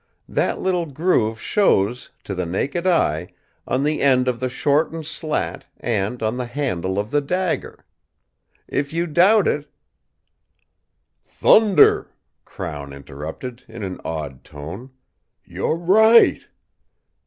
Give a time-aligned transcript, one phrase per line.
[0.27, 3.27] That little groove shows, to the naked eye,
[3.67, 7.85] on the end of the shortened slat and on the handle of the dagger.
[8.67, 9.71] If you doubt it"
[11.27, 12.09] "Thunder!"
[12.45, 14.89] Crown interrupted, in an awed tone.
[15.45, 16.47] "You're right!"